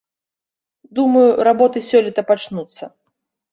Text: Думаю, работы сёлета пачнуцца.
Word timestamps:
Думаю, 0.99 1.27
работы 1.49 1.85
сёлета 1.91 2.21
пачнуцца. 2.33 2.93